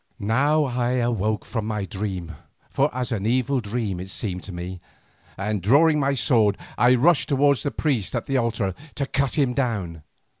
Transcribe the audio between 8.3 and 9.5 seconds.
altar to cut